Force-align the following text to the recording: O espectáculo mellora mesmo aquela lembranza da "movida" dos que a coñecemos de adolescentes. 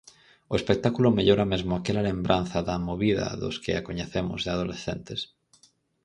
O 0.51 0.53
espectáculo 0.59 1.15
mellora 1.17 1.45
mesmo 1.53 1.71
aquela 1.75 2.05
lembranza 2.09 2.59
da 2.67 2.75
"movida" 2.87 3.27
dos 3.41 3.55
que 3.63 3.71
a 3.75 3.83
coñecemos 3.87 4.39
de 4.41 4.49
adolescentes. 4.55 5.19